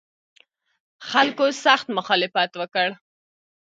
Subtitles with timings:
[1.09, 2.87] خلکو سخت مخالفت وکړ.